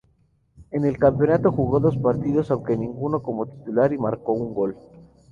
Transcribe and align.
En 0.71 0.83
el 0.83 0.97
campeonato 0.97 1.51
jugó 1.51 1.79
dos 1.79 1.95
partidos, 1.95 2.49
aunque 2.49 2.75
ninguno 2.75 3.21
como 3.21 3.45
titular, 3.45 3.93
y 3.93 3.99
marcó 3.99 4.31
un 4.31 4.51
gol. 4.51 4.75